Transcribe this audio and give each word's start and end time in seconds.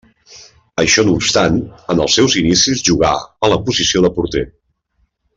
Això 0.83 1.03
no 1.09 1.13
obstant, 1.17 1.59
en 1.95 2.01
els 2.05 2.15
seus 2.19 2.37
inicis 2.41 2.81
jugà 2.87 3.11
a 3.49 3.53
la 3.53 3.59
posició 3.67 4.03
de 4.07 4.11
porter. 4.21 4.43